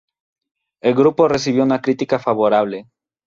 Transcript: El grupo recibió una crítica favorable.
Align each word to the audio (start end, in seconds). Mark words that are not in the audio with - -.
El 0.81 0.95
grupo 0.95 1.27
recibió 1.27 1.61
una 1.61 1.79
crítica 1.83 2.17
favorable. 2.17 2.87